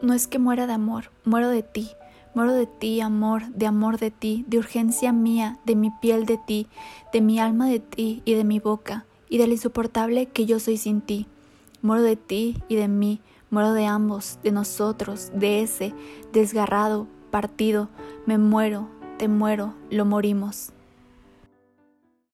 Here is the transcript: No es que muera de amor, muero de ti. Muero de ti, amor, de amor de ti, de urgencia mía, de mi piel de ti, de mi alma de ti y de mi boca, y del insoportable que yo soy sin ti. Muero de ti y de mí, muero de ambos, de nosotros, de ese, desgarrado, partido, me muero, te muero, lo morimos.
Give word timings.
No 0.00 0.14
es 0.14 0.28
que 0.28 0.38
muera 0.38 0.66
de 0.66 0.74
amor, 0.74 1.10
muero 1.24 1.48
de 1.48 1.62
ti. 1.62 1.90
Muero 2.34 2.52
de 2.52 2.66
ti, 2.66 3.00
amor, 3.00 3.48
de 3.48 3.66
amor 3.66 3.98
de 3.98 4.12
ti, 4.12 4.44
de 4.46 4.58
urgencia 4.58 5.12
mía, 5.12 5.58
de 5.64 5.74
mi 5.74 5.90
piel 5.90 6.24
de 6.24 6.38
ti, 6.38 6.68
de 7.12 7.20
mi 7.20 7.40
alma 7.40 7.68
de 7.68 7.80
ti 7.80 8.22
y 8.24 8.34
de 8.34 8.44
mi 8.44 8.60
boca, 8.60 9.06
y 9.28 9.38
del 9.38 9.50
insoportable 9.50 10.26
que 10.26 10.46
yo 10.46 10.60
soy 10.60 10.76
sin 10.76 11.00
ti. 11.00 11.26
Muero 11.82 12.02
de 12.02 12.14
ti 12.14 12.62
y 12.68 12.76
de 12.76 12.86
mí, 12.86 13.20
muero 13.50 13.72
de 13.72 13.86
ambos, 13.86 14.38
de 14.44 14.52
nosotros, 14.52 15.32
de 15.34 15.62
ese, 15.62 15.94
desgarrado, 16.32 17.08
partido, 17.32 17.88
me 18.24 18.38
muero, 18.38 18.88
te 19.16 19.26
muero, 19.26 19.74
lo 19.90 20.04
morimos. 20.04 20.72